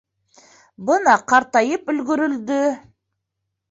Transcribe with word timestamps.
Бына 0.87 1.15
ҡартайып 1.33 1.95
өлгөрөлдө. 1.97 2.63